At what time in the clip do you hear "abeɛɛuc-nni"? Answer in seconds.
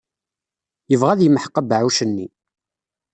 1.59-2.27